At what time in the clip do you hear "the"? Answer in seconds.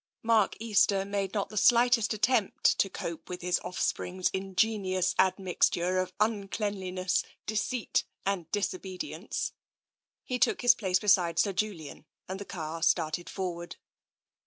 12.39-12.45